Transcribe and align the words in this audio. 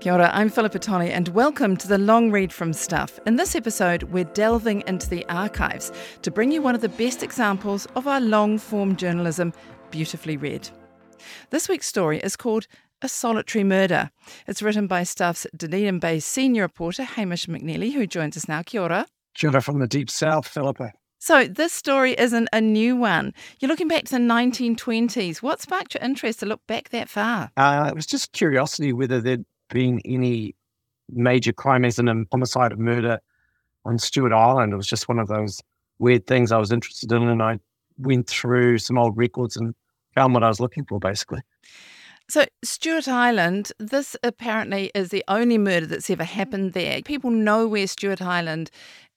Kia 0.00 0.12
ora, 0.12 0.30
I'm 0.34 0.50
Philippa 0.50 0.78
Tolley, 0.78 1.10
and 1.10 1.28
welcome 1.28 1.76
to 1.78 1.88
the 1.88 1.96
Long 1.96 2.30
Read 2.30 2.52
from 2.52 2.72
Stuff. 2.74 3.18
In 3.26 3.36
this 3.36 3.56
episode, 3.56 4.02
we're 4.04 4.24
delving 4.24 4.82
into 4.86 5.08
the 5.08 5.24
archives 5.30 5.90
to 6.20 6.30
bring 6.30 6.52
you 6.52 6.60
one 6.60 6.74
of 6.74 6.82
the 6.82 6.88
best 6.90 7.22
examples 7.22 7.86
of 7.96 8.06
our 8.06 8.20
long 8.20 8.58
form 8.58 8.94
journalism 8.96 9.54
beautifully 9.90 10.36
read. 10.36 10.68
This 11.50 11.68
week's 11.68 11.86
story 11.86 12.18
is 12.18 12.36
called 12.36 12.66
A 13.00 13.08
Solitary 13.08 13.64
Murder. 13.64 14.10
It's 14.46 14.62
written 14.62 14.86
by 14.86 15.02
Stuff's 15.02 15.46
Dunedin 15.56 15.98
Bay 15.98 16.20
senior 16.20 16.62
reporter 16.62 17.02
Hamish 17.02 17.46
McNeilly, 17.46 17.94
who 17.94 18.06
joins 18.06 18.36
us 18.36 18.48
now. 18.48 18.62
Kia 18.62 18.82
ora. 18.82 19.06
Kia 19.34 19.50
ora 19.50 19.62
from 19.62 19.78
the 19.78 19.88
deep 19.88 20.10
south, 20.10 20.46
Philippa. 20.46 20.92
So, 21.18 21.48
this 21.48 21.72
story 21.72 22.12
isn't 22.12 22.50
a 22.52 22.60
new 22.60 22.94
one. 22.94 23.32
You're 23.58 23.70
looking 23.70 23.88
back 23.88 24.04
to 24.04 24.12
the 24.12 24.18
1920s. 24.18 25.38
What 25.38 25.62
sparked 25.62 25.94
your 25.94 26.02
interest 26.04 26.40
to 26.40 26.46
look 26.46 26.64
back 26.66 26.90
that 26.90 27.08
far? 27.08 27.50
Uh, 27.56 27.86
it 27.88 27.94
was 27.94 28.06
just 28.06 28.32
curiosity 28.32 28.92
whether 28.92 29.20
there'd 29.22 29.46
been 29.68 30.00
any 30.04 30.54
major 31.10 31.52
crime 31.52 31.84
as 31.84 31.98
in 31.98 32.26
homicide 32.30 32.72
or 32.72 32.76
murder 32.76 33.20
on 33.84 33.98
Stewart 33.98 34.32
Island. 34.32 34.72
It 34.72 34.76
was 34.76 34.86
just 34.86 35.08
one 35.08 35.18
of 35.18 35.28
those 35.28 35.62
weird 35.98 36.26
things 36.26 36.52
I 36.52 36.58
was 36.58 36.72
interested 36.72 37.12
in, 37.12 37.22
and 37.28 37.42
I 37.42 37.58
went 37.98 38.26
through 38.26 38.78
some 38.78 38.98
old 38.98 39.16
records 39.16 39.56
and 39.56 39.74
found 40.14 40.34
what 40.34 40.42
I 40.42 40.48
was 40.48 40.60
looking 40.60 40.84
for, 40.84 40.98
basically. 40.98 41.40
So, 42.28 42.44
Stewart 42.64 43.06
Island, 43.06 43.70
this 43.78 44.16
apparently 44.24 44.90
is 44.96 45.10
the 45.10 45.22
only 45.28 45.58
murder 45.58 45.86
that's 45.86 46.10
ever 46.10 46.24
happened 46.24 46.72
there. 46.72 47.00
People 47.02 47.30
know 47.30 47.68
where 47.68 47.86
Stewart 47.86 48.20
Island 48.20 48.70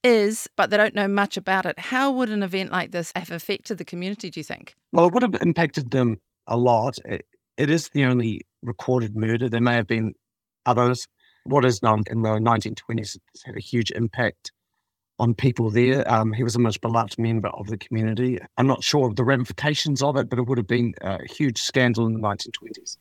is, 0.04 0.48
but 0.56 0.70
they 0.70 0.78
don't 0.78 0.94
know 0.94 1.08
much 1.08 1.36
about 1.36 1.66
it. 1.66 1.80
How 1.80 2.12
would 2.12 2.30
an 2.30 2.44
event 2.44 2.72
like 2.72 2.92
this 2.92 3.12
have 3.16 3.32
affected 3.32 3.80
the 3.80 3.86
community, 3.86 4.30
do 4.30 4.40
you 4.40 4.44
think? 4.44 4.76
Well, 4.92 5.08
it 5.08 5.14
would 5.14 5.24
have 5.24 5.42
impacted 5.42 5.90
them 5.90 6.20
a 6.46 6.56
lot. 6.56 7.00
it, 7.06 7.26
it 7.58 7.70
is 7.70 7.90
the 7.90 8.06
only 8.06 8.46
recorded 8.62 9.16
murder. 9.18 9.50
There 9.50 9.60
may 9.60 9.74
have 9.74 9.88
been 9.88 10.14
others. 10.66 11.08
What 11.44 11.66
is 11.66 11.82
known 11.82 12.04
in 12.10 12.22
the 12.22 12.30
1920s 12.30 12.98
has 12.98 13.44
had 13.46 13.56
a 13.56 13.62
huge 13.62 13.92
impact 13.92 14.52
on 15.20 15.34
people 15.34 15.70
there. 15.70 16.10
Um, 16.12 16.34
he 16.34 16.44
was 16.44 16.56
a 16.56 16.60
much 16.60 16.80
beloved 16.82 17.20
member 17.20 17.50
of 17.50 17.68
the 17.68 17.78
community. 17.78 18.40
I'm 18.58 18.68
not 18.68 18.84
sure 18.84 19.08
of 19.08 19.16
the 19.16 19.24
ramifications 19.24 20.02
of 20.02 20.16
it, 20.16 20.30
but 20.30 20.40
it 20.40 20.48
would 20.48 20.58
have 20.58 20.68
been 20.68 20.94
a 21.02 21.20
huge 21.26 21.62
scandal 21.62 22.08
in 22.08 22.14
the 22.14 22.20
1920s. 22.20 22.98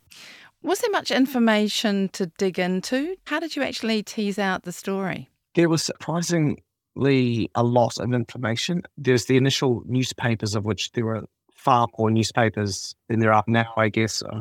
Was 0.62 0.80
there 0.80 0.90
much 0.90 1.12
information 1.12 2.08
to 2.10 2.26
dig 2.38 2.58
into? 2.58 3.16
How 3.26 3.38
did 3.38 3.54
you 3.54 3.62
actually 3.62 4.02
tease 4.02 4.38
out 4.38 4.64
the 4.64 4.72
story? 4.72 5.30
There 5.54 5.68
was 5.68 5.82
surprisingly 5.82 7.50
a 7.54 7.62
lot 7.62 7.98
of 7.98 8.12
information. 8.12 8.82
There's 8.96 9.26
the 9.26 9.36
initial 9.36 9.82
newspapers, 9.86 10.56
of 10.56 10.64
which 10.64 10.90
there 10.92 11.04
were 11.04 11.24
far 11.54 11.86
more 11.96 12.10
newspapers 12.10 12.96
than 13.08 13.20
there 13.20 13.32
are 13.32 13.44
now, 13.46 13.72
I 13.76 13.88
guess, 13.88 14.22
uh, 14.22 14.40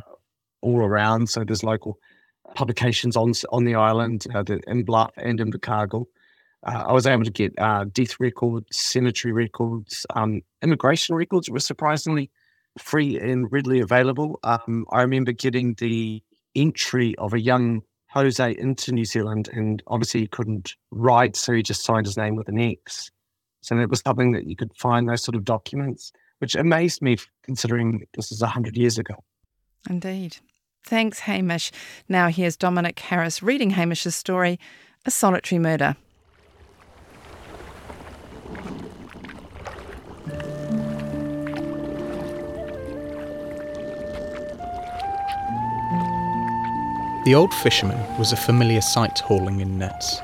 all 0.62 0.80
around. 0.80 1.30
So 1.30 1.44
there's 1.44 1.64
local 1.64 2.00
publications 2.56 3.16
on 3.16 3.34
on 3.52 3.64
the 3.66 3.76
island, 3.76 4.26
uh, 4.34 4.44
the, 4.44 4.60
in 4.68 4.84
Bluff 4.84 5.12
and 5.18 5.40
in 5.40 5.52
Invercargill. 5.52 6.06
Uh, 6.64 6.86
I 6.88 6.92
was 6.92 7.06
able 7.06 7.24
to 7.24 7.32
get 7.32 7.54
uh, 7.60 7.86
death 7.86 8.20
records, 8.20 8.66
cemetery 8.76 9.32
records, 9.32 10.06
um, 10.16 10.42
immigration 10.62 11.16
records 11.16 11.50
were 11.50 11.60
surprisingly 11.60 12.32
free 12.78 13.20
and 13.20 13.52
readily 13.52 13.80
available. 13.80 14.40
Um, 14.44 14.86
I 14.92 15.02
remember 15.02 15.32
getting 15.32 15.76
the 15.76 16.22
entry 16.56 17.16
of 17.18 17.34
a 17.34 17.40
young 17.40 17.84
Jose 18.10 18.56
into 18.58 18.92
New 18.92 19.06
Zealand, 19.06 19.50
and 19.52 19.84
obviously 19.88 20.22
he 20.22 20.28
couldn't 20.28 20.76
write, 20.92 21.36
so 21.36 21.54
he 21.54 21.62
just 21.62 21.84
signed 21.84 22.06
his 22.06 22.18
name 22.18 22.36
with 22.36 22.48
an 22.48 22.60
X. 22.60 23.12
So 23.62 23.78
it 23.78 23.90
was 23.90 24.02
something 24.02 24.32
that 24.32 24.48
you 24.48 24.56
could 24.56 24.72
find 24.78 25.08
those 25.10 25.24
sort 25.24 25.36
of 25.36 25.44
documents, 25.44 26.12
which 26.40 26.56
amazed 26.56 27.02
me 27.02 27.18
considering 27.44 28.08
this 28.16 28.32
is 28.32 28.42
100 28.42 28.78
years 28.78 28.98
ago. 28.98 29.16
Indeed. 29.90 30.38
Thanks, 30.88 31.20
Hamish. 31.20 31.70
Now 32.08 32.30
here's 32.30 32.56
Dominic 32.56 32.98
Harris 32.98 33.44
reading 33.44 33.72
Hamish's 33.72 34.16
story, 34.16 34.58
A 35.06 35.12
Solitary 35.12 35.60
Murder. 35.60 35.98
The 47.26 47.36
old 47.36 47.54
fisherman 47.56 48.00
was 48.18 48.32
a 48.32 48.38
familiar 48.38 48.80
sight 48.80 49.20
hauling 49.20 49.60
in 49.60 49.78
nets. 49.78 50.22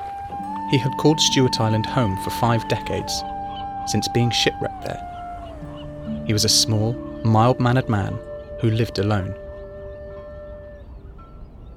He 0.72 0.78
had 0.78 0.96
called 0.98 1.20
Stewart 1.20 1.60
Island 1.60 1.86
home 1.86 2.16
for 2.24 2.30
five 2.30 2.66
decades, 2.70 3.22
since 3.88 4.08
being 4.08 4.32
shipwrecked 4.32 4.86
there. 4.86 6.24
He 6.26 6.32
was 6.32 6.46
a 6.46 6.50
small, 6.50 6.94
mild 7.26 7.60
mannered 7.60 7.90
man 7.90 8.18
who 8.62 8.72
lived 8.72 8.98
alone. 8.98 9.36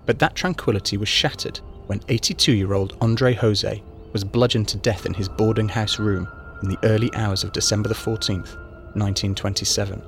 But 0.07 0.21
that 0.21 0.37
tranquility 0.37 0.97
was 0.97 1.09
shattered 1.09 1.61
when 1.87 2.01
82 2.09 2.53
year 2.53 2.73
old 2.73 2.97
Andre 3.01 3.35
Jose 3.35 3.83
was 4.13 4.25
bludgeoned 4.25 4.69
to 4.69 4.79
death 4.79 5.05
in 5.05 5.15
his 5.15 5.29
boarding 5.29 5.69
house 5.69 5.99
room 5.99 6.29
in 6.63 6.69
the 6.71 6.79
early 6.85 7.13
hours 7.15 7.45
of 7.45 7.53
December 7.53 7.89
the 7.89 7.95
14th, 7.95 8.57
1927. 8.95 10.03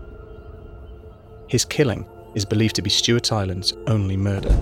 His 1.49 1.65
killing 1.65 2.07
is 2.35 2.45
believed 2.45 2.77
to 2.77 2.83
be 2.83 2.91
Stewart 2.91 3.33
Island's 3.33 3.75
only 3.87 4.17
murder. 4.17 4.53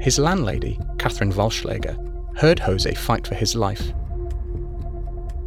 His 0.00 0.18
landlady, 0.18 0.78
Catherine 0.98 1.32
Walschläger, 1.32 2.38
heard 2.38 2.60
Jose 2.60 2.94
fight 2.94 3.26
for 3.26 3.34
his 3.34 3.56
life. 3.56 3.92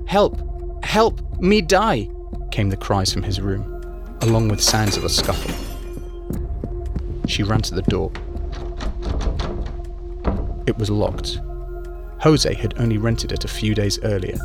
Help! 0.06 0.41
Help! 0.84 1.22
Me 1.39 1.62
die! 1.62 2.09
came 2.51 2.69
the 2.69 2.78
cries 2.78 3.13
from 3.13 3.23
his 3.23 3.39
room, 3.39 3.63
along 4.22 4.50
with 4.50 4.62
sounds 4.62 4.97
of 4.97 5.06
a 5.06 5.09
scuffle. 5.09 5.69
She 7.29 7.44
ran 7.44 7.62
to 7.62 7.75
the 7.75 7.84
door. 7.84 8.12
It 10.66 10.78
was 10.79 10.90
locked. 10.90 11.40
Jose 12.22 12.51
had 12.56 12.73
only 12.79 12.97
rented 12.97 13.31
it 13.31 13.45
a 13.45 13.47
few 13.47 13.75
days 13.75 14.00
earlier. 14.03 14.38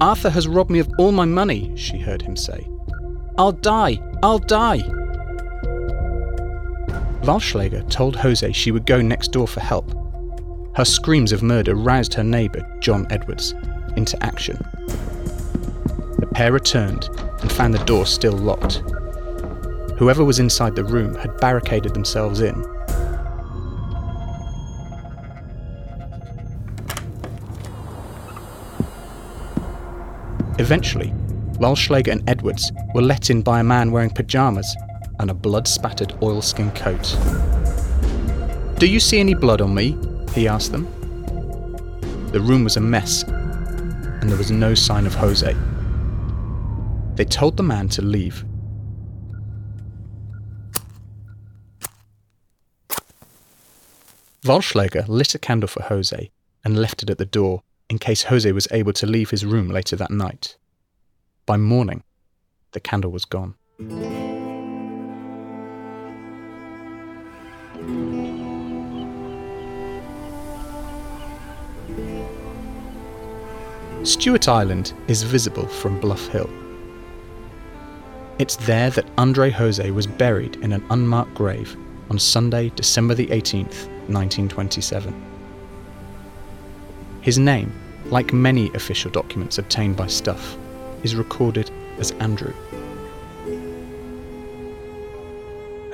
Arthur 0.00 0.30
has 0.30 0.46
robbed 0.46 0.70
me 0.70 0.78
of 0.78 0.88
all 0.98 1.10
my 1.10 1.24
money, 1.24 1.72
she 1.76 1.98
heard 1.98 2.22
him 2.22 2.36
say. 2.36 2.68
I'll 3.36 3.52
die! 3.52 4.00
I'll 4.22 4.38
die! 4.38 4.78
Walschläger 7.22 7.88
told 7.90 8.14
Jose 8.14 8.52
she 8.52 8.70
would 8.70 8.86
go 8.86 9.02
next 9.02 9.32
door 9.32 9.48
for 9.48 9.60
help. 9.60 9.92
Her 10.76 10.84
screams 10.84 11.32
of 11.32 11.42
murder 11.42 11.74
roused 11.74 12.14
her 12.14 12.24
neighbour, 12.24 12.64
John 12.80 13.08
Edwards, 13.10 13.54
into 13.96 14.22
action. 14.22 14.56
The 16.18 16.28
pair 16.32 16.52
returned 16.52 17.08
and 17.40 17.50
found 17.50 17.74
the 17.74 17.84
door 17.84 18.06
still 18.06 18.32
locked. 18.32 18.82
Whoever 19.98 20.24
was 20.24 20.38
inside 20.38 20.74
the 20.74 20.84
room 20.84 21.14
had 21.14 21.36
barricaded 21.38 21.94
themselves 21.94 22.40
in. 22.40 22.64
Eventually, 30.58 31.12
Walschläger 31.58 32.12
and 32.12 32.28
Edwards 32.28 32.72
were 32.94 33.02
let 33.02 33.30
in 33.30 33.42
by 33.42 33.60
a 33.60 33.64
man 33.64 33.90
wearing 33.90 34.10
pyjamas 34.10 34.76
and 35.18 35.30
a 35.30 35.34
blood 35.34 35.68
spattered 35.68 36.14
oilskin 36.22 36.70
coat. 36.72 37.16
Do 38.78 38.86
you 38.86 38.98
see 39.00 39.20
any 39.20 39.34
blood 39.34 39.60
on 39.60 39.74
me? 39.74 39.96
he 40.34 40.48
asked 40.48 40.72
them. 40.72 40.86
The 42.32 42.40
room 42.40 42.64
was 42.64 42.76
a 42.76 42.80
mess, 42.80 43.22
and 43.22 44.28
there 44.30 44.38
was 44.38 44.50
no 44.50 44.74
sign 44.74 45.06
of 45.06 45.14
Jose. 45.14 45.54
They 47.14 47.24
told 47.24 47.56
the 47.56 47.62
man 47.62 47.88
to 47.90 48.02
leave 48.02 48.44
Walschläger 54.44 55.06
lit 55.06 55.36
a 55.36 55.38
candle 55.38 55.68
for 55.68 55.84
Jose 55.84 56.30
and 56.64 56.76
left 56.76 57.04
it 57.04 57.10
at 57.10 57.18
the 57.18 57.24
door 57.24 57.62
in 57.88 57.98
case 57.98 58.24
Jose 58.24 58.50
was 58.50 58.66
able 58.72 58.92
to 58.94 59.06
leave 59.06 59.30
his 59.30 59.46
room 59.46 59.68
later 59.68 59.94
that 59.94 60.10
night. 60.10 60.56
By 61.46 61.56
morning, 61.56 62.02
the 62.72 62.80
candle 62.80 63.12
was 63.12 63.24
gone. 63.24 63.54
Stewart 74.04 74.48
Island 74.48 74.92
is 75.06 75.22
visible 75.22 75.68
from 75.68 76.00
Bluff 76.00 76.26
Hill. 76.28 76.50
It's 78.40 78.56
there 78.56 78.90
that 78.90 79.06
Andre 79.18 79.50
Jose 79.50 79.88
was 79.92 80.08
buried 80.08 80.56
in 80.56 80.72
an 80.72 80.84
unmarked 80.90 81.34
grave 81.34 81.76
on 82.10 82.18
Sunday, 82.18 82.70
December 82.70 83.14
the 83.14 83.28
18th, 83.28 83.88
1927. 84.08 85.14
His 87.20 87.38
name, 87.38 87.72
like 88.06 88.32
many 88.32 88.72
official 88.74 89.10
documents 89.10 89.58
obtained 89.58 89.96
by 89.96 90.06
Stuff, 90.06 90.56
is 91.02 91.14
recorded 91.14 91.70
as 91.98 92.12
Andrew. 92.12 92.54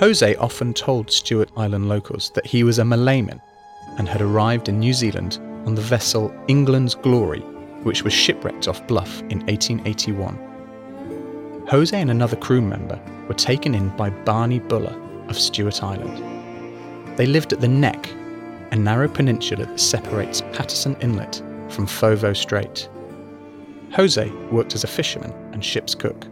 Jose 0.00 0.34
often 0.36 0.72
told 0.72 1.10
Stewart 1.10 1.50
Island 1.56 1.88
locals 1.88 2.30
that 2.30 2.46
he 2.46 2.62
was 2.62 2.78
a 2.78 2.84
Malayman 2.84 3.40
and 3.98 4.08
had 4.08 4.22
arrived 4.22 4.68
in 4.68 4.78
New 4.78 4.92
Zealand 4.92 5.38
on 5.66 5.74
the 5.74 5.82
vessel 5.82 6.32
England's 6.46 6.94
Glory, 6.94 7.40
which 7.82 8.04
was 8.04 8.12
shipwrecked 8.12 8.68
off 8.68 8.86
Bluff 8.86 9.20
in 9.22 9.40
1881. 9.46 11.66
Jose 11.68 12.00
and 12.00 12.10
another 12.10 12.36
crew 12.36 12.62
member 12.62 12.98
were 13.26 13.34
taken 13.34 13.74
in 13.74 13.88
by 13.96 14.08
Barney 14.08 14.60
Buller 14.60 14.96
of 15.28 15.38
Stewart 15.38 15.82
Island. 15.82 16.37
They 17.18 17.26
lived 17.26 17.52
at 17.52 17.60
the 17.60 17.66
Neck, 17.66 18.08
a 18.70 18.76
narrow 18.76 19.08
peninsula 19.08 19.66
that 19.66 19.80
separates 19.80 20.40
Paterson 20.52 20.94
Inlet 21.00 21.42
from 21.68 21.84
Foveaux 21.84 22.32
Strait. 22.32 22.88
Jose 23.90 24.30
worked 24.52 24.76
as 24.76 24.84
a 24.84 24.86
fisherman 24.86 25.32
and 25.52 25.64
ship's 25.64 25.96
cook. 25.96 26.28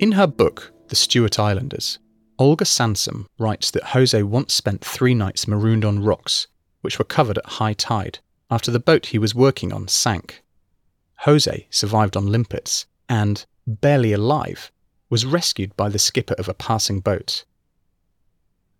In 0.00 0.10
her 0.10 0.26
book, 0.26 0.72
The 0.88 0.96
Stewart 0.96 1.38
Islanders, 1.38 2.00
Olga 2.36 2.64
Sansom 2.64 3.28
writes 3.38 3.70
that 3.70 3.84
Jose 3.84 4.20
once 4.24 4.52
spent 4.52 4.84
three 4.84 5.14
nights 5.14 5.46
marooned 5.46 5.84
on 5.84 6.02
rocks, 6.02 6.48
which 6.80 6.98
were 6.98 7.04
covered 7.04 7.38
at 7.38 7.46
high 7.46 7.74
tide, 7.74 8.18
after 8.50 8.72
the 8.72 8.80
boat 8.80 9.06
he 9.06 9.20
was 9.20 9.36
working 9.36 9.72
on 9.72 9.86
sank. 9.86 10.42
Jose 11.18 11.68
survived 11.70 12.16
on 12.16 12.26
limpets 12.26 12.86
and, 13.08 13.46
barely 13.68 14.12
alive, 14.12 14.72
was 15.08 15.24
rescued 15.24 15.76
by 15.76 15.88
the 15.88 16.00
skipper 16.00 16.34
of 16.38 16.48
a 16.48 16.54
passing 16.54 16.98
boat. 16.98 17.44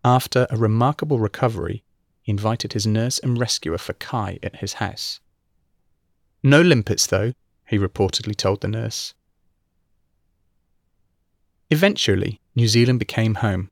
After 0.04 0.46
a 0.50 0.58
remarkable 0.58 1.18
recovery, 1.18 1.82
he 2.20 2.30
invited 2.30 2.74
his 2.74 2.86
nurse 2.86 3.18
and 3.18 3.38
rescuer 3.38 3.78
for 3.78 3.94
Kai 3.94 4.38
at 4.42 4.56
his 4.56 4.74
house. 4.74 5.20
No 6.42 6.60
limpets, 6.60 7.06
though, 7.06 7.32
he 7.66 7.78
reportedly 7.78 8.36
told 8.36 8.60
the 8.60 8.68
nurse. 8.68 9.14
Eventually, 11.70 12.40
New 12.54 12.68
Zealand 12.68 12.98
became 12.98 13.36
home. 13.36 13.70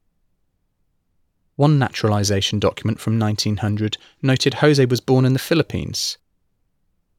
One 1.57 1.79
naturalisation 1.79 2.59
document 2.59 2.99
from 2.99 3.19
1900 3.19 3.99
noted 4.23 4.55
Jose 4.55 4.85
was 4.87 5.01
born 5.01 5.27
in 5.27 5.35
the 5.35 5.39
Philippines. 5.39 6.17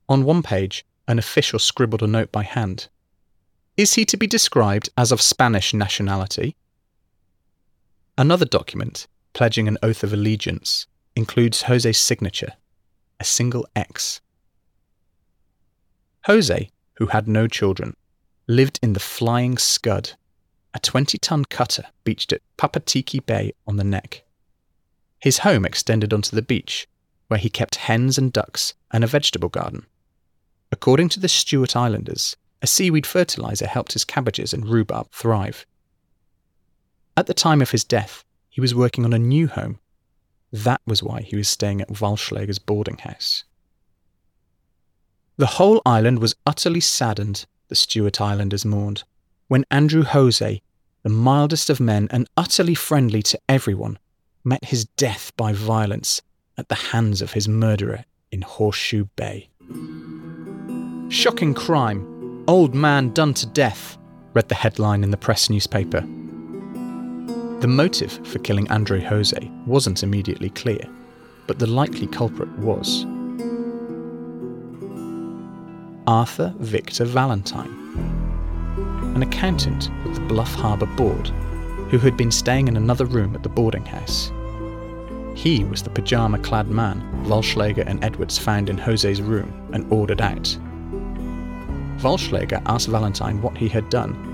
On 0.09 0.23
one 0.23 0.41
page, 0.41 0.85
an 1.07 1.19
official 1.19 1.59
scribbled 1.59 2.01
a 2.01 2.07
note 2.07 2.31
by 2.31 2.43
hand. 2.43 2.89
Is 3.77 3.93
he 3.93 4.05
to 4.05 4.17
be 4.17 4.25
described 4.25 4.89
as 4.97 5.11
of 5.11 5.21
Spanish 5.21 5.73
nationality? 5.73 6.55
Another 8.17 8.45
document, 8.45 9.07
pledging 9.33 9.67
an 9.67 9.77
oath 9.81 10.03
of 10.03 10.13
allegiance, 10.13 10.85
includes 11.15 11.63
Jose's 11.63 11.97
signature, 11.97 12.53
a 13.19 13.23
single 13.23 13.65
X. 13.75 14.21
Jose, 16.25 16.69
who 16.97 17.07
had 17.07 17.27
no 17.27 17.47
children, 17.47 17.95
lived 18.47 18.79
in 18.83 18.93
the 18.93 18.99
Flying 18.99 19.57
Scud, 19.57 20.11
a 20.73 20.79
20 20.79 21.17
ton 21.17 21.45
cutter 21.45 21.85
beached 22.03 22.31
at 22.31 22.41
Papatiki 22.57 23.25
Bay 23.25 23.53
on 23.65 23.77
the 23.77 23.83
neck. 23.83 24.23
His 25.19 25.39
home 25.39 25.65
extended 25.65 26.13
onto 26.13 26.35
the 26.35 26.41
beach, 26.41 26.87
where 27.29 27.39
he 27.39 27.49
kept 27.49 27.75
hens 27.75 28.17
and 28.17 28.31
ducks 28.31 28.73
and 28.91 29.03
a 29.03 29.07
vegetable 29.07 29.49
garden. 29.49 29.85
According 30.71 31.09
to 31.09 31.19
the 31.19 31.29
Stewart 31.29 31.75
Islanders, 31.75 32.35
a 32.61 32.67
seaweed 32.67 33.07
fertilizer 33.07 33.67
helped 33.67 33.93
his 33.93 34.05
cabbages 34.05 34.53
and 34.53 34.67
rhubarb 34.67 35.09
thrive. 35.11 35.65
At 37.15 37.27
the 37.27 37.33
time 37.33 37.61
of 37.61 37.71
his 37.71 37.83
death, 37.83 38.23
he 38.49 38.61
was 38.61 38.73
working 38.73 39.05
on 39.05 39.13
a 39.13 39.19
new 39.19 39.47
home. 39.47 39.79
That 40.51 40.81
was 40.85 41.03
why 41.03 41.21
he 41.21 41.35
was 41.35 41.47
staying 41.47 41.81
at 41.81 41.89
Walschlager's 41.89 42.59
boarding 42.59 42.97
house. 42.97 43.43
The 45.37 45.57
whole 45.57 45.81
island 45.85 46.19
was 46.19 46.35
utterly 46.45 46.79
saddened, 46.79 47.45
the 47.67 47.75
Stewart 47.75 48.21
Islanders 48.21 48.65
mourned, 48.65 49.03
when 49.47 49.65
Andrew 49.71 50.03
Jose, 50.03 50.61
the 51.01 51.09
mildest 51.09 51.69
of 51.69 51.79
men 51.79 52.07
and 52.11 52.29
utterly 52.37 52.75
friendly 52.75 53.21
to 53.23 53.39
everyone, 53.49 53.97
met 54.43 54.65
his 54.65 54.85
death 54.85 55.31
by 55.37 55.53
violence 55.53 56.21
at 56.57 56.69
the 56.69 56.75
hands 56.75 57.21
of 57.21 57.33
his 57.33 57.47
murderer 57.47 58.05
in 58.31 58.41
Horseshoe 58.41 59.05
Bay. 59.15 59.49
Shocking 61.09 61.53
crime. 61.53 62.43
Old 62.47 62.75
man 62.75 63.11
done 63.13 63.33
to 63.35 63.45
death, 63.47 63.97
read 64.33 64.49
the 64.49 64.55
headline 64.55 65.03
in 65.03 65.11
the 65.11 65.17
press 65.17 65.49
newspaper. 65.49 66.05
The 67.63 67.69
motive 67.69 68.19
for 68.27 68.39
killing 68.39 68.69
Andre 68.69 68.99
Jose 68.99 69.49
wasn't 69.65 70.03
immediately 70.03 70.49
clear, 70.49 70.85
but 71.47 71.59
the 71.59 71.65
likely 71.65 72.07
culprit 72.07 72.49
was. 72.59 73.05
Arthur 76.05 76.53
Victor 76.57 77.05
Valentine, 77.05 77.71
an 79.15 79.23
accountant 79.23 79.89
with 80.03 80.15
the 80.15 80.25
Bluff 80.27 80.53
Harbour 80.55 80.87
Board, 80.97 81.29
who 81.89 81.99
had 81.99 82.17
been 82.17 82.31
staying 82.31 82.67
in 82.67 82.75
another 82.75 83.05
room 83.05 83.33
at 83.33 83.43
the 83.43 83.47
boarding 83.47 83.85
house. 83.85 84.29
He 85.33 85.63
was 85.63 85.83
the 85.83 85.89
pyjama 85.89 86.39
clad 86.39 86.67
man 86.67 87.01
Walschlager 87.23 87.87
and 87.87 88.03
Edwards 88.03 88.37
found 88.37 88.69
in 88.69 88.77
Jose's 88.77 89.21
room 89.21 89.69
and 89.71 89.89
ordered 89.89 90.19
out. 90.19 90.57
Walschlager 92.01 92.61
asked 92.65 92.89
Valentine 92.89 93.41
what 93.41 93.57
he 93.57 93.69
had 93.69 93.89
done. 93.89 94.32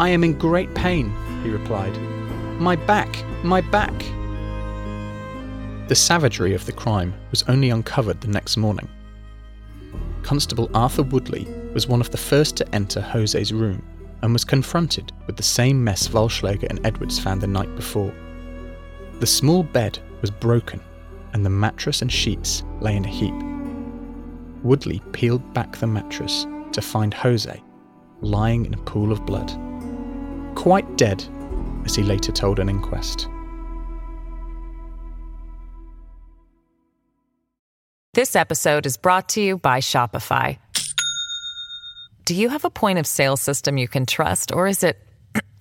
I 0.00 0.08
am 0.08 0.24
in 0.24 0.38
great 0.38 0.74
pain, 0.74 1.12
he 1.42 1.50
replied. 1.50 1.94
My 2.58 2.74
back, 2.74 3.22
my 3.44 3.60
back. 3.60 3.92
The 5.88 5.94
savagery 5.94 6.54
of 6.54 6.64
the 6.64 6.72
crime 6.72 7.12
was 7.30 7.42
only 7.48 7.68
uncovered 7.68 8.22
the 8.22 8.28
next 8.28 8.56
morning. 8.56 8.88
Constable 10.22 10.70
Arthur 10.72 11.02
Woodley 11.02 11.46
was 11.74 11.86
one 11.86 12.00
of 12.00 12.10
the 12.12 12.16
first 12.16 12.56
to 12.56 12.74
enter 12.74 13.02
Jose's 13.02 13.52
room 13.52 13.82
and 14.22 14.32
was 14.32 14.42
confronted 14.42 15.12
with 15.26 15.36
the 15.36 15.42
same 15.42 15.84
mess 15.84 16.08
Walschlager 16.08 16.70
and 16.70 16.80
Edwards 16.86 17.18
found 17.18 17.42
the 17.42 17.46
night 17.46 17.76
before. 17.76 18.14
The 19.18 19.26
small 19.26 19.62
bed 19.62 19.98
was 20.22 20.30
broken 20.30 20.80
and 21.34 21.44
the 21.44 21.50
mattress 21.50 22.00
and 22.00 22.10
sheets 22.10 22.62
lay 22.80 22.96
in 22.96 23.04
a 23.04 23.08
heap. 23.08 23.34
Woodley 24.62 25.02
peeled 25.12 25.52
back 25.52 25.76
the 25.76 25.86
mattress 25.86 26.46
to 26.72 26.80
find 26.80 27.12
Jose 27.12 27.62
lying 28.22 28.64
in 28.64 28.72
a 28.72 28.78
pool 28.78 29.12
of 29.12 29.26
blood. 29.26 29.69
Quite 30.60 30.98
dead, 30.98 31.24
as 31.86 31.94
he 31.94 32.02
later 32.02 32.32
told 32.32 32.58
an 32.58 32.68
inquest. 32.68 33.28
This 38.12 38.36
episode 38.36 38.84
is 38.84 38.98
brought 38.98 39.30
to 39.30 39.40
you 39.40 39.56
by 39.56 39.80
Shopify. 39.80 40.58
Do 42.26 42.34
you 42.34 42.50
have 42.50 42.66
a 42.66 42.70
point 42.70 42.98
of 42.98 43.06
sale 43.06 43.38
system 43.38 43.78
you 43.78 43.88
can 43.88 44.04
trust, 44.04 44.52
or 44.52 44.68
is 44.68 44.84
it 44.84 44.98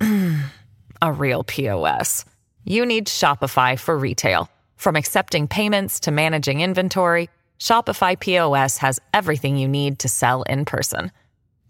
a 1.02 1.14
real 1.14 1.46
POS? 1.46 2.26
You 2.66 2.86
need 2.86 3.08
Shopify 3.08 3.80
for 3.80 3.98
retail. 3.98 4.50
From 4.76 4.98
accepting 4.98 5.48
payments 5.48 6.02
to 6.02 6.12
managing 6.12 6.60
inventory, 6.60 7.30
Shopify 7.58 8.20
POS 8.20 8.80
has 8.80 9.00
everything 9.14 9.56
you 9.56 9.70
need 9.70 9.98
to 10.00 10.10
sell 10.10 10.44
in 10.44 10.66
person. 10.66 11.14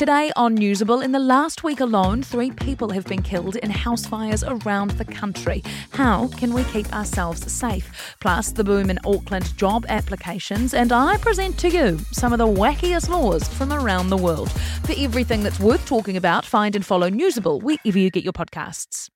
Today 0.00 0.32
on 0.34 0.56
Newsable, 0.56 1.04
in 1.04 1.12
the 1.12 1.18
last 1.18 1.62
week 1.62 1.78
alone, 1.78 2.22
three 2.22 2.50
people 2.50 2.88
have 2.88 3.04
been 3.04 3.20
killed 3.20 3.56
in 3.56 3.68
house 3.68 4.06
fires 4.06 4.42
around 4.42 4.92
the 4.92 5.04
country. 5.04 5.62
How 5.90 6.28
can 6.28 6.54
we 6.54 6.64
keep 6.64 6.90
ourselves 6.90 7.52
safe? 7.52 8.16
Plus, 8.18 8.50
the 8.50 8.64
boom 8.64 8.88
in 8.88 8.98
Auckland 9.04 9.54
job 9.58 9.84
applications, 9.90 10.72
and 10.72 10.90
I 10.90 11.18
present 11.18 11.58
to 11.58 11.68
you 11.68 11.98
some 12.12 12.32
of 12.32 12.38
the 12.38 12.46
wackiest 12.46 13.10
laws 13.10 13.46
from 13.46 13.74
around 13.74 14.08
the 14.08 14.16
world. 14.16 14.50
For 14.86 14.94
everything 14.96 15.42
that's 15.42 15.60
worth 15.60 15.84
talking 15.84 16.16
about, 16.16 16.46
find 16.46 16.74
and 16.74 16.86
follow 16.86 17.10
Newsable 17.10 17.62
wherever 17.62 17.98
you 17.98 18.08
get 18.08 18.24
your 18.24 18.32
podcasts. 18.32 19.10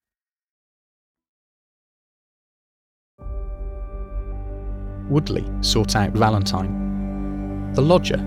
Woodley 5.08 5.50
sought 5.62 5.96
out 5.96 6.10
Valentine. 6.10 7.72
The 7.72 7.80
lodger, 7.80 8.18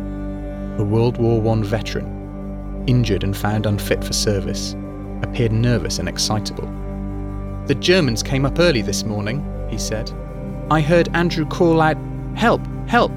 a 0.79 0.83
World 0.83 1.19
War 1.19 1.55
I 1.55 1.61
veteran, 1.61 2.16
injured 2.87 3.23
and 3.23 3.35
found 3.35 3.65
unfit 3.65 4.03
for 4.03 4.13
service, 4.13 4.75
appeared 5.21 5.51
nervous 5.51 5.99
and 5.99 6.09
excitable. 6.09 6.67
The 7.67 7.75
Germans 7.75 8.23
came 8.23 8.45
up 8.45 8.59
early 8.59 8.81
this 8.81 9.03
morning, 9.03 9.45
he 9.69 9.77
said. 9.77 10.11
I 10.71 10.81
heard 10.81 11.09
Andrew 11.13 11.45
call 11.45 11.81
out, 11.81 11.97
Help, 12.35 12.61
help! 12.87 13.11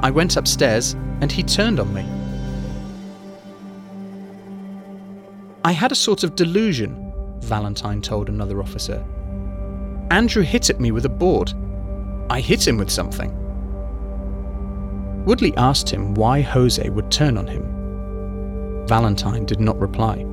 I 0.00 0.10
went 0.10 0.36
upstairs 0.36 0.94
and 1.20 1.30
he 1.30 1.42
turned 1.42 1.80
on 1.80 1.92
me. 1.94 2.04
I 5.64 5.72
had 5.72 5.92
a 5.92 5.96
sort 5.96 6.22
of 6.22 6.36
delusion, 6.36 7.12
Valentine 7.40 8.00
told 8.00 8.28
another 8.28 8.60
officer. 8.60 9.04
Andrew 10.10 10.42
hit 10.42 10.70
at 10.70 10.80
me 10.80 10.92
with 10.92 11.04
a 11.04 11.08
board. 11.08 11.52
I 12.30 12.40
hit 12.40 12.66
him 12.66 12.78
with 12.78 12.90
something. 12.90 13.32
Woodley 15.24 15.56
asked 15.56 15.90
him 15.90 16.14
why 16.14 16.40
Jose 16.40 16.88
would 16.88 17.10
turn 17.10 17.36
on 17.36 17.48
him. 17.48 17.75
Valentine 18.86 19.44
did 19.44 19.58
not 19.58 19.78
reply. 19.80 20.24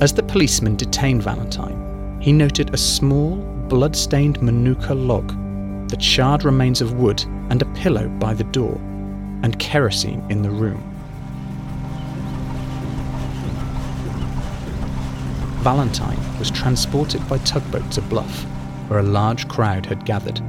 As 0.00 0.14
the 0.14 0.22
policeman 0.22 0.76
detained 0.76 1.22
Valentine, 1.22 2.18
he 2.20 2.32
noted 2.32 2.72
a 2.72 2.78
small, 2.78 3.36
blood 3.68 3.94
stained 3.94 4.40
Manuka 4.40 4.94
log, 4.94 5.28
the 5.90 5.96
charred 5.98 6.44
remains 6.44 6.80
of 6.80 6.94
wood, 6.94 7.22
and 7.50 7.60
a 7.60 7.66
pillow 7.74 8.08
by 8.08 8.32
the 8.32 8.44
door, 8.44 8.76
and 9.42 9.58
kerosene 9.58 10.24
in 10.30 10.40
the 10.40 10.50
room. 10.50 10.82
Valentine 15.62 16.38
was 16.38 16.50
transported 16.50 17.26
by 17.28 17.36
tugboat 17.38 17.90
to 17.90 18.00
Bluff, 18.02 18.44
where 18.88 19.00
a 19.00 19.02
large 19.02 19.48
crowd 19.48 19.84
had 19.84 20.06
gathered. 20.06 20.40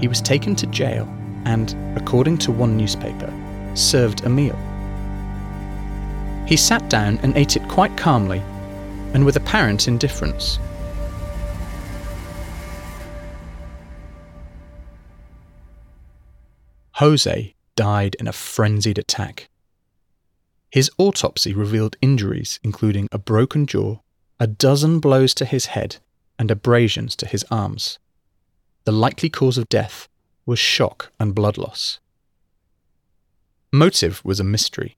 He 0.00 0.08
was 0.08 0.22
taken 0.22 0.56
to 0.56 0.66
jail 0.66 1.06
and, 1.44 1.74
according 1.96 2.38
to 2.38 2.52
one 2.52 2.76
newspaper, 2.76 3.32
served 3.74 4.24
a 4.24 4.28
meal. 4.30 4.58
He 6.46 6.56
sat 6.56 6.88
down 6.88 7.18
and 7.18 7.36
ate 7.36 7.56
it 7.56 7.68
quite 7.68 7.96
calmly 7.96 8.42
and 9.12 9.24
with 9.24 9.36
apparent 9.36 9.86
indifference. 9.88 10.58
Jose 16.94 17.54
died 17.76 18.16
in 18.18 18.26
a 18.26 18.32
frenzied 18.32 18.98
attack. 18.98 19.48
His 20.70 20.90
autopsy 20.98 21.54
revealed 21.54 21.96
injuries 22.00 22.58
including 22.62 23.08
a 23.12 23.18
broken 23.18 23.66
jaw, 23.66 24.00
a 24.38 24.46
dozen 24.46 25.00
blows 25.00 25.34
to 25.34 25.44
his 25.44 25.66
head, 25.66 25.96
and 26.38 26.50
abrasions 26.50 27.16
to 27.16 27.26
his 27.26 27.44
arms. 27.50 27.98
The 28.84 28.92
likely 28.92 29.28
cause 29.28 29.58
of 29.58 29.68
death 29.68 30.08
was 30.46 30.58
shock 30.58 31.12
and 31.20 31.34
blood 31.34 31.58
loss. 31.58 32.00
Motive 33.72 34.24
was 34.24 34.40
a 34.40 34.44
mystery. 34.44 34.96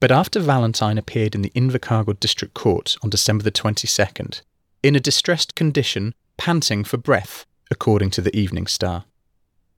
But 0.00 0.12
after 0.12 0.40
Valentine 0.40 0.98
appeared 0.98 1.34
in 1.34 1.42
the 1.42 1.52
Invercargill 1.54 2.20
District 2.20 2.52
Court 2.52 2.96
on 3.02 3.08
December 3.08 3.42
the 3.42 3.50
22nd, 3.50 4.42
in 4.82 4.94
a 4.94 5.00
distressed 5.00 5.54
condition, 5.54 6.14
panting 6.36 6.84
for 6.84 6.98
breath, 6.98 7.46
according 7.70 8.10
to 8.10 8.20
the 8.20 8.36
Evening 8.36 8.66
Star, 8.66 9.06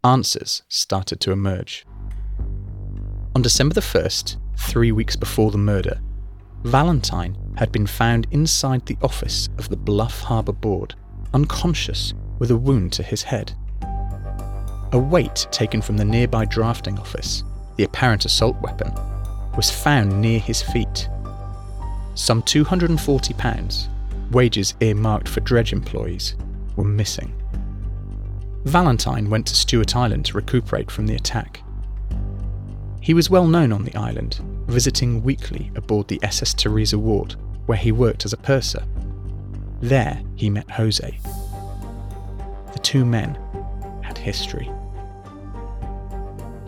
answers 0.03 0.63
started 0.69 1.21
to 1.21 1.31
emerge. 1.31 1.87
On 3.37 3.43
December 3.43 3.75
the 3.75 3.81
1st, 3.81 4.37
three 4.57 4.91
weeks 4.91 5.15
before 5.15 5.53
the 5.53 5.59
murder, 5.59 6.01
Valentine 6.65 7.37
had 7.57 7.71
been 7.71 7.87
found 7.87 8.27
inside 8.33 8.85
the 8.87 8.99
office 9.01 9.49
of 9.59 9.69
the 9.69 9.77
Bluff 9.77 10.23
Harbour 10.23 10.53
Board, 10.53 10.97
unconscious 11.33 12.15
with 12.39 12.51
a 12.51 12.57
wound 12.57 12.93
to 12.95 13.03
his 13.03 13.23
head. 13.23 13.53
A 14.93 14.99
weight 14.99 15.47
taken 15.51 15.83
from 15.83 15.97
the 15.97 16.05
nearby 16.05 16.45
drafting 16.45 16.99
office, 16.99 17.45
the 17.77 17.85
apparent 17.85 18.25
assault 18.25 18.57
weapon, 18.63 18.93
was 19.57 19.71
found 19.71 20.21
near 20.21 20.39
his 20.39 20.63
feet. 20.63 21.09
Some 22.15 22.43
£240, 22.43 23.89
wages 24.31 24.75
earmarked 24.81 25.29
for 25.29 25.41
dredge 25.41 25.73
employees, 25.73 26.37
were 26.77 26.85
missing. 26.85 27.35
Valentine 28.65 29.31
went 29.31 29.47
to 29.47 29.55
Stewart 29.55 29.97
Island 29.97 30.25
to 30.27 30.35
recuperate 30.35 30.91
from 30.91 31.07
the 31.07 31.15
attack. 31.15 31.63
He 33.01 33.15
was 33.15 33.31
well 33.31 33.47
known 33.47 33.73
on 33.73 33.85
the 33.85 33.95
island, 33.95 34.41
visiting 34.67 35.23
weekly 35.23 35.71
aboard 35.77 36.09
the 36.09 36.21
SS 36.23 36.55
Theresa 36.55 36.99
Ward, 36.99 37.37
where 37.67 37.79
he 37.79 37.93
worked 37.93 38.25
as 38.25 38.33
a 38.33 38.37
purser. 38.37 38.85
There 39.81 40.21
he 40.37 40.51
met 40.51 40.71
Jose. 40.71 41.19
The 42.79 42.85
two 42.85 43.05
men 43.05 43.37
had 44.05 44.17
history. 44.17 44.71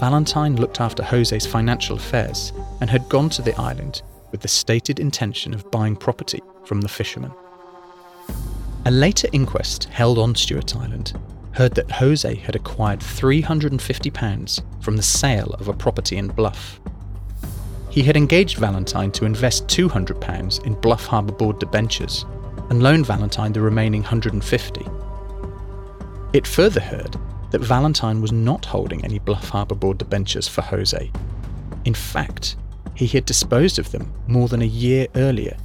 Valentine 0.01 0.57
looked 0.57 0.81
after 0.81 1.05
Jose's 1.05 1.47
financial 1.47 1.95
affairs 1.95 2.53
and 2.81 2.91
had 2.91 3.09
gone 3.09 3.29
to 3.29 3.43
the 3.43 3.55
island 3.55 4.03
with 4.33 4.41
the 4.41 4.49
stated 4.49 4.99
intention 4.99 5.55
of 5.55 5.71
buying 5.71 5.95
property 5.95 6.43
from 6.65 6.81
the 6.81 6.89
fishermen. 6.89 7.31
A 8.87 8.91
later 8.91 9.29
inquest 9.33 9.85
held 9.85 10.19
on 10.19 10.35
Stewart 10.35 10.75
Island 10.75 11.13
heard 11.53 11.77
that 11.77 11.93
Jose 11.93 12.35
had 12.35 12.57
acquired 12.57 12.99
£350 12.99 14.83
from 14.83 14.97
the 14.97 15.05
sale 15.05 15.55
of 15.61 15.69
a 15.69 15.73
property 15.73 16.17
in 16.17 16.27
Bluff. 16.27 16.81
He 17.89 18.03
had 18.03 18.17
engaged 18.17 18.59
Valentine 18.59 19.13
to 19.13 19.27
invest 19.27 19.69
£200 19.69 20.67
in 20.67 20.75
Bluff 20.75 21.07
Harbour 21.07 21.35
Board 21.35 21.61
debentures 21.61 22.27
and 22.69 22.83
loaned 22.83 23.07
Valentine 23.07 23.53
the 23.53 23.61
remaining 23.61 24.03
150. 24.03 24.85
It 26.33 26.47
further 26.47 26.81
heard 26.81 27.17
that 27.51 27.61
Valentine 27.61 28.21
was 28.21 28.31
not 28.31 28.65
holding 28.65 29.05
any 29.05 29.19
Bluff 29.19 29.49
Harbour 29.49 29.75
Board 29.75 29.99
debentures 29.99 30.47
for 30.47 30.63
Jose. 30.63 31.11
In 31.85 31.95
fact, 31.95 32.57
he 32.95 33.09
had 33.09 33.25
disposed 33.25 33.81
of 33.81 33.91
them 33.91 34.13
more 34.29 34.47
than 34.47 34.63
a 34.63 34.67
year 34.67 35.09
earlier. 35.17 35.57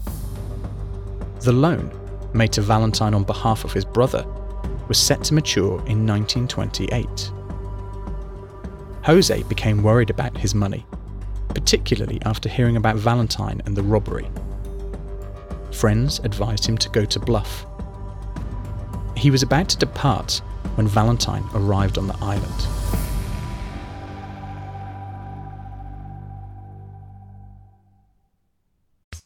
The 1.41 1.51
loan, 1.51 1.91
made 2.33 2.51
to 2.53 2.61
Valentine 2.61 3.13
on 3.13 3.23
behalf 3.23 3.63
of 3.63 3.73
his 3.73 3.85
brother, 3.85 4.25
was 4.87 4.97
set 4.97 5.23
to 5.25 5.35
mature 5.35 5.73
in 5.85 6.07
1928. 6.07 7.31
Jose 9.03 9.43
became 9.43 9.83
worried 9.83 10.09
about 10.09 10.35
his 10.35 10.55
money, 10.55 10.83
particularly 11.49 12.19
after 12.25 12.49
hearing 12.49 12.75
about 12.75 12.95
Valentine 12.95 13.61
and 13.67 13.77
the 13.77 13.83
robbery. 13.83 14.27
Friends 15.71 16.17
advised 16.19 16.65
him 16.65 16.77
to 16.79 16.89
go 16.89 17.05
to 17.05 17.19
Bluff. 17.19 17.67
He 19.15 19.29
was 19.29 19.43
about 19.43 19.69
to 19.69 19.77
depart 19.77 20.41
when 20.75 20.87
Valentine 20.87 21.43
arrived 21.53 21.97
on 21.97 22.07
the 22.07 22.17
island. 22.21 22.67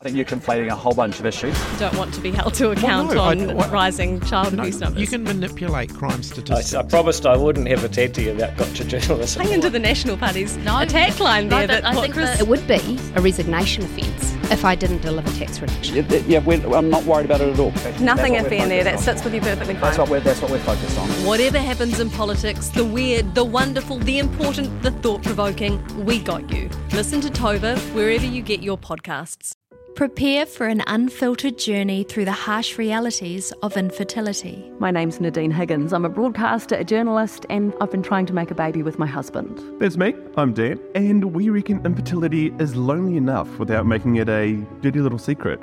I 0.02 0.06
think 0.06 0.16
you're 0.16 0.26
conflating 0.26 0.70
a 0.70 0.76
whole 0.76 0.94
bunch 0.94 1.20
of 1.20 1.26
issues. 1.26 1.58
don't 1.78 1.94
want 1.98 2.14
to 2.14 2.22
be 2.22 2.32
held 2.32 2.54
to 2.54 2.70
account 2.72 3.14
no, 3.14 3.22
I- 3.22 3.32
on 3.32 3.54
what- 3.56 3.70
rising 3.70 4.22
child 4.22 4.54
No, 4.54 4.64
abuse 4.64 4.80
numbers. 4.80 5.02
you 5.02 5.08
can 5.08 5.24
manipulate 5.26 5.94
crime 5.94 6.24
statistics. 6.24 6.74
I 6.74 6.84
promised 6.84 7.26
I 7.26 7.36
wouldn't 7.36 7.68
ever 7.68 7.90
talk 7.90 8.14
to 8.14 8.22
you 8.22 8.32
about 8.32 8.56
gotcha 8.56 8.86
journalism. 8.86 9.42
Hang 9.44 9.52
into 9.54 9.70
the 9.70 9.80
National 9.80 10.16
Party's 10.16 10.56
No, 10.58 10.80
attack 10.80 11.20
line 11.20 11.50
there. 11.50 11.62
no, 11.62 11.68
that 11.68 11.86
I 11.86 11.94
think 11.96 12.14
Chris- 12.14 12.30
that 12.30 12.40
it 12.40 12.48
would 12.48 12.66
be 12.66 12.98
a 13.16 13.22
resignation 13.22 13.84
offence 13.84 14.29
if 14.52 14.66
I 14.66 14.76
didn't 14.76 15.02
deliver 15.02 15.30
tax 15.38 15.60
reduction. 15.60 15.96
Yeah, 15.96 16.22
yeah 16.28 16.40
we're, 16.40 16.76
I'm 16.76 16.90
not 16.90 17.04
worried 17.06 17.26
about 17.26 17.42
it 17.42 17.50
at 17.50 17.60
all. 17.60 17.72
Nothing 18.00 18.34
That's 18.34 18.44
what 18.44 18.52
iffy 18.52 18.60
in 18.60 18.70
there. 18.70 18.84
That 18.84 19.00
sits 19.00 19.24
with 19.24 19.34
you 19.34 19.42
perfectly 19.42 19.74
fine. 19.76 19.82
That's 19.82 19.98
what 19.98 20.10
we're 20.10 20.20
that's 20.20 20.42
what 20.42 20.52
we're 20.52 20.60
focused 20.60 20.98
on. 20.98 21.08
Whatever 21.26 21.60
happens 21.60 22.00
in 22.00 22.10
politics, 22.10 22.68
the 22.70 22.86
weird, 22.86 23.36
the 23.36 23.44
wonderful, 23.44 24.00
the 24.00 24.20
important, 24.20 24.82
the 24.82 24.92
thought 24.92 25.24
provoking, 25.24 25.84
we 26.06 26.20
got 26.20 26.52
you. 26.52 26.70
Listen 26.94 27.22
to 27.22 27.30
Tova 27.30 27.78
wherever 27.94 28.26
you 28.26 28.42
get 28.42 28.62
your 28.62 28.78
podcasts. 28.78 29.59
Prepare 30.00 30.46
for 30.46 30.66
an 30.66 30.82
unfiltered 30.88 31.58
journey 31.58 32.06
through 32.06 32.24
the 32.24 32.32
harsh 32.32 32.78
realities 32.78 33.52
of 33.62 33.76
infertility. 33.76 34.72
My 34.80 34.92
name's 34.92 35.20
Nadine 35.20 35.52
Higgins. 35.52 35.92
I'm 35.92 36.06
a 36.06 36.10
broadcaster, 36.10 36.76
a 36.76 36.86
journalist, 36.86 37.46
and 37.50 37.74
I've 37.82 37.92
been 37.92 38.02
trying 38.02 38.26
to 38.28 38.34
make 38.34 38.50
a 38.50 38.56
baby 38.56 38.82
with 38.82 38.98
my 38.98 39.06
husband. 39.06 39.62
That's 39.78 39.98
me. 39.98 40.16
I'm 40.38 40.54
Dan, 40.54 40.80
and 40.96 41.34
we 41.36 41.50
reckon 41.50 41.86
infertility 41.86 42.54
is 42.60 42.78
lonely 42.78 43.18
enough 43.18 43.60
without 43.60 43.86
making 43.86 44.16
it 44.16 44.30
a 44.30 44.66
dirty 44.80 45.02
little 45.02 45.20
secret. 45.20 45.62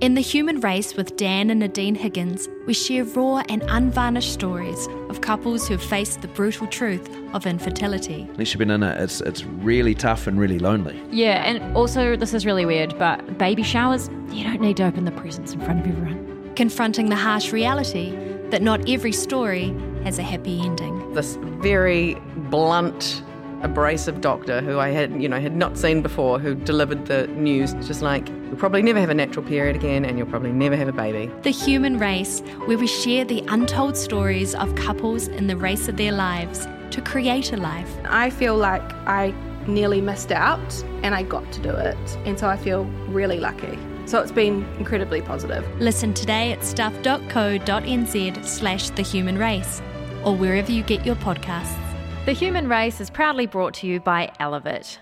In 0.00 0.14
The 0.14 0.20
Human 0.20 0.60
Race 0.60 0.94
with 0.94 1.16
Dan 1.16 1.50
and 1.50 1.58
Nadine 1.58 1.96
Higgins, 1.96 2.48
we 2.68 2.72
share 2.72 3.02
raw 3.02 3.42
and 3.48 3.64
unvarnished 3.66 4.32
stories 4.32 4.86
of 5.08 5.22
couples 5.22 5.66
who've 5.66 5.82
faced 5.82 6.22
the 6.22 6.28
brutal 6.28 6.68
truth 6.68 7.10
of 7.34 7.46
infertility. 7.46 8.24
Unless 8.30 8.52
you've 8.52 8.60
been 8.60 8.70
in 8.70 8.84
it, 8.84 9.00
it's 9.00 9.20
it's 9.22 9.44
really 9.44 9.96
tough 9.96 10.28
and 10.28 10.38
really 10.38 10.60
lonely. 10.60 11.02
Yeah, 11.10 11.42
and 11.44 11.76
also, 11.76 12.14
this 12.14 12.32
is 12.32 12.46
really 12.46 12.64
weird, 12.64 12.96
but 12.96 13.38
baby 13.38 13.64
showers, 13.64 14.08
you 14.30 14.44
don't 14.44 14.60
need 14.60 14.76
to 14.76 14.84
open 14.84 15.04
the 15.04 15.10
presents 15.10 15.52
in 15.52 15.60
front 15.62 15.80
of 15.80 15.88
everyone. 15.88 16.52
Confronting 16.54 17.08
the 17.08 17.16
harsh 17.16 17.52
reality 17.52 18.16
that 18.50 18.62
not 18.62 18.88
every 18.88 19.12
story 19.12 19.74
has 20.04 20.20
a 20.20 20.22
happy 20.22 20.60
ending. 20.60 21.12
This 21.12 21.34
very 21.60 22.14
blunt, 22.50 23.20
abrasive 23.62 24.20
doctor 24.20 24.60
who 24.60 24.78
I 24.78 24.90
had, 24.90 25.20
you 25.20 25.28
know, 25.28 25.40
had 25.40 25.56
not 25.56 25.76
seen 25.76 26.02
before, 26.02 26.38
who 26.38 26.54
delivered 26.54 27.06
the 27.06 27.26
news, 27.28 27.74
just 27.86 28.02
like, 28.02 28.28
you'll 28.28 28.56
probably 28.56 28.82
never 28.82 29.00
have 29.00 29.10
a 29.10 29.14
natural 29.14 29.44
period 29.44 29.76
again, 29.76 30.04
and 30.04 30.18
you'll 30.18 30.28
probably 30.28 30.52
never 30.52 30.76
have 30.76 30.88
a 30.88 30.92
baby. 30.92 31.32
The 31.42 31.50
Human 31.50 31.98
Race, 31.98 32.40
where 32.66 32.78
we 32.78 32.86
share 32.86 33.24
the 33.24 33.44
untold 33.48 33.96
stories 33.96 34.54
of 34.54 34.74
couples 34.74 35.28
in 35.28 35.46
the 35.46 35.56
race 35.56 35.88
of 35.88 35.96
their 35.96 36.12
lives 36.12 36.66
to 36.90 37.02
create 37.02 37.52
a 37.52 37.56
life. 37.56 37.90
I 38.04 38.30
feel 38.30 38.56
like 38.56 38.82
I 39.06 39.34
nearly 39.66 40.00
missed 40.00 40.32
out 40.32 40.84
and 41.02 41.14
I 41.14 41.22
got 41.22 41.50
to 41.52 41.60
do 41.60 41.70
it. 41.70 42.18
And 42.24 42.38
so 42.38 42.48
I 42.48 42.56
feel 42.56 42.84
really 43.08 43.38
lucky. 43.38 43.78
So 44.06 44.20
it's 44.20 44.32
been 44.32 44.64
incredibly 44.78 45.20
positive. 45.20 45.66
Listen 45.80 46.14
today 46.14 46.52
at 46.52 46.64
stuff.co.nz 46.64 48.44
slash 48.46 48.90
the 48.90 49.02
human 49.02 49.36
race 49.36 49.82
or 50.24 50.34
wherever 50.34 50.72
you 50.72 50.82
get 50.82 51.04
your 51.04 51.16
podcasts. 51.16 51.87
The 52.28 52.34
Human 52.34 52.68
Race 52.68 53.00
is 53.00 53.08
proudly 53.08 53.46
brought 53.46 53.72
to 53.76 53.86
you 53.86 54.00
by 54.00 54.30
Elevate. 54.38 54.98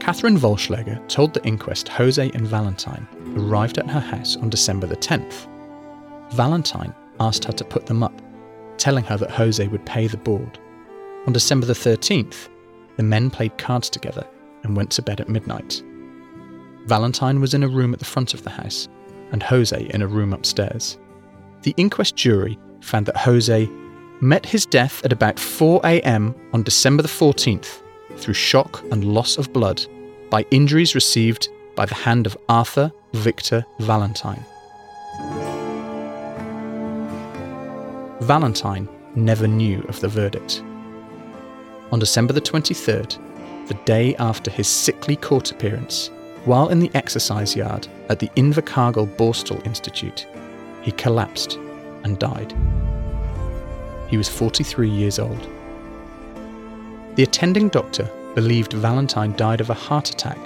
Catherine 0.00 0.36
Walschlager 0.36 1.00
told 1.08 1.32
the 1.32 1.42
inquest 1.42 1.88
Jose 1.88 2.30
and 2.34 2.46
Valentine 2.46 3.08
arrived 3.38 3.78
at 3.78 3.88
her 3.88 4.00
house 4.00 4.36
on 4.36 4.50
December 4.50 4.86
the 4.86 4.98
10th. 4.98 5.48
Valentine 6.32 6.94
asked 7.18 7.46
her 7.46 7.54
to 7.54 7.64
put 7.64 7.86
them 7.86 8.02
up, 8.02 8.12
telling 8.76 9.04
her 9.04 9.16
that 9.16 9.30
Jose 9.30 9.66
would 9.66 9.86
pay 9.86 10.06
the 10.06 10.18
board. 10.18 10.58
On 11.26 11.32
December 11.32 11.64
the 11.64 11.72
13th, 11.72 12.50
the 12.98 13.02
men 13.02 13.30
played 13.30 13.56
cards 13.56 13.88
together 13.88 14.26
and 14.62 14.76
went 14.76 14.90
to 14.90 15.00
bed 15.00 15.22
at 15.22 15.30
midnight. 15.30 15.82
Valentine 16.84 17.40
was 17.40 17.54
in 17.54 17.62
a 17.62 17.68
room 17.68 17.94
at 17.94 17.98
the 17.98 18.04
front 18.04 18.34
of 18.34 18.42
the 18.42 18.50
house, 18.50 18.90
and 19.32 19.42
Jose 19.42 19.88
in 19.94 20.02
a 20.02 20.06
room 20.06 20.34
upstairs. 20.34 20.98
The 21.62 21.72
inquest 21.78 22.14
jury 22.14 22.58
found 22.86 23.06
that 23.06 23.16
Jose 23.16 23.68
met 24.20 24.46
his 24.46 24.64
death 24.64 25.04
at 25.04 25.12
about 25.12 25.38
4 25.38 25.80
am 25.84 26.34
on 26.52 26.62
December 26.62 27.02
the 27.02 27.08
14th 27.08 27.82
through 28.16 28.34
shock 28.34 28.82
and 28.92 29.04
loss 29.04 29.36
of 29.36 29.52
blood 29.52 29.84
by 30.30 30.46
injuries 30.50 30.94
received 30.94 31.48
by 31.74 31.84
the 31.84 31.94
hand 31.94 32.26
of 32.26 32.38
Arthur 32.48 32.90
Victor 33.12 33.66
Valentine. 33.80 34.42
Valentine 38.20 38.88
never 39.14 39.48
knew 39.48 39.80
of 39.88 40.00
the 40.00 40.08
verdict. 40.08 40.62
On 41.92 41.98
December 41.98 42.32
the 42.32 42.40
23rd, 42.40 43.18
the 43.66 43.74
day 43.84 44.14
after 44.16 44.50
his 44.50 44.68
sickly 44.68 45.16
court 45.16 45.50
appearance, 45.50 46.10
while 46.44 46.68
in 46.68 46.78
the 46.78 46.90
exercise 46.94 47.56
yard 47.56 47.88
at 48.08 48.20
the 48.20 48.28
Invercargill 48.36 49.14
Borstal 49.16 49.64
Institute, 49.66 50.26
he 50.82 50.92
collapsed 50.92 51.58
and 52.06 52.18
died. 52.18 52.54
He 54.08 54.16
was 54.16 54.28
43 54.28 54.88
years 54.88 55.18
old. 55.18 55.50
The 57.16 57.24
attending 57.24 57.68
doctor 57.68 58.08
believed 58.34 58.72
Valentine 58.72 59.34
died 59.36 59.60
of 59.60 59.70
a 59.70 59.74
heart 59.74 60.10
attack 60.10 60.38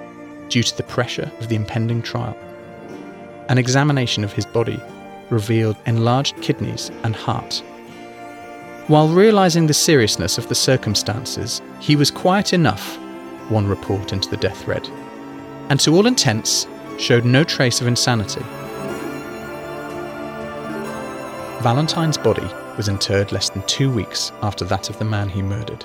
due 0.48 0.62
to 0.62 0.76
the 0.76 0.82
pressure 0.82 1.30
of 1.38 1.48
the 1.48 1.56
impending 1.56 2.02
trial. 2.02 2.36
An 3.48 3.58
examination 3.58 4.24
of 4.24 4.32
his 4.32 4.46
body 4.46 4.80
revealed 5.28 5.76
enlarged 5.86 6.40
kidneys 6.40 6.90
and 7.04 7.14
heart. 7.14 7.62
While 8.86 9.08
realizing 9.08 9.66
the 9.66 9.74
seriousness 9.74 10.38
of 10.38 10.48
the 10.48 10.54
circumstances, 10.54 11.60
he 11.78 11.94
was 11.94 12.10
quiet 12.10 12.52
enough, 12.52 12.96
one 13.50 13.68
report 13.68 14.12
into 14.12 14.30
the 14.30 14.36
death 14.38 14.66
read, 14.66 14.88
and 15.68 15.78
to 15.80 15.94
all 15.94 16.06
intents 16.06 16.66
showed 16.98 17.24
no 17.24 17.44
trace 17.44 17.80
of 17.80 17.86
insanity. 17.86 18.44
Valentine's 21.62 22.16
body 22.16 22.48
was 22.78 22.88
interred 22.88 23.32
less 23.32 23.50
than 23.50 23.60
two 23.66 23.92
weeks 23.92 24.32
after 24.40 24.64
that 24.64 24.88
of 24.88 24.98
the 24.98 25.04
man 25.04 25.28
he 25.28 25.42
murdered. 25.42 25.84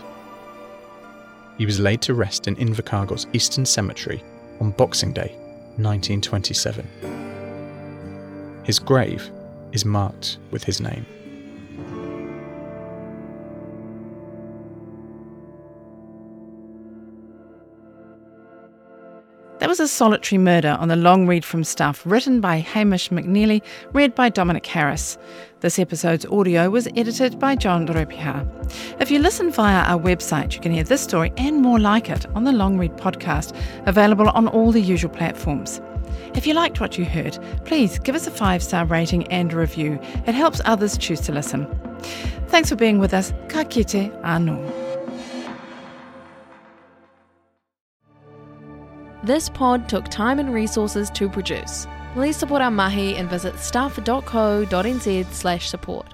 He 1.58 1.66
was 1.66 1.82
laid 1.82 2.02
to 2.04 2.14
rest 2.14 2.48
in 2.48 2.56
Invercargill's 2.56 3.28
Eastern 3.34 3.66
Cemetery 3.66 4.24
on 4.62 4.72
Boxing 4.72 5.12
Day, 5.12 5.36
1927. 5.76 6.88
His 8.64 8.80
grave 8.80 9.30
is 9.74 9.84
marked 9.84 10.38
with 10.50 10.64
his 10.64 10.80
name. 10.80 11.06
A 19.86 19.88
solitary 19.88 20.40
murder 20.40 20.76
on 20.80 20.88
the 20.88 20.96
long 20.96 21.28
read 21.28 21.46
from 21.46 21.64
Stuff, 21.64 22.02
written 22.08 22.42
by 22.42 22.58
Hamish 22.58 23.10
McNeilly, 23.10 23.62
read 23.94 24.16
by 24.16 24.30
Dominic 24.30 24.66
Harris. 24.66 25.16
This 25.60 25.78
episode's 25.78 26.26
audio 26.26 26.72
was 26.72 26.88
edited 26.96 27.38
by 27.38 27.56
John 27.56 27.86
Ropiha. 27.86 29.00
If 29.00 29.12
you 29.12 29.20
listen 29.20 29.52
via 29.52 29.84
our 29.84 30.00
website, 30.02 30.56
you 30.56 30.60
can 30.60 30.72
hear 30.72 30.84
this 30.84 31.02
story 31.02 31.32
and 31.38 31.62
more 31.62 31.78
like 31.80 32.10
it 32.10 32.26
on 32.34 32.46
the 32.46 32.52
Long 32.52 32.80
Read 32.80 32.98
podcast, 32.98 33.56
available 33.86 34.30
on 34.30 34.48
all 34.48 34.72
the 34.72 34.82
usual 34.82 35.12
platforms. 35.12 35.80
If 36.34 36.48
you 36.48 36.56
liked 36.56 36.80
what 36.80 36.98
you 36.98 37.06
heard, 37.06 37.38
please 37.66 38.00
give 38.00 38.16
us 38.16 38.26
a 38.26 38.32
five 38.32 38.64
star 38.64 38.86
rating 38.86 39.28
and 39.28 39.54
a 39.54 39.58
review. 39.58 40.00
It 40.26 40.34
helps 40.34 40.62
others 40.66 40.98
choose 40.98 41.22
to 41.22 41.32
listen. 41.32 41.68
Thanks 42.48 42.70
for 42.70 42.76
being 42.76 42.98
with 42.98 43.14
us. 43.14 43.34
Ka 43.50 43.64
kite 43.64 44.12
anō. 44.24 44.95
This 49.26 49.50
pod 49.50 49.90
took 49.90 50.08
time 50.10 50.38
and 50.38 50.54
resources 50.54 51.10
to 51.16 51.28
produce. 51.28 51.88
Please 52.14 52.38
support 52.38 52.62
our 52.62 52.70
mahi 52.70 53.16
and 53.16 53.28
visit 53.28 53.58
stuff.co.nz 53.58 55.26
slash 55.34 55.68
support. 55.68 56.14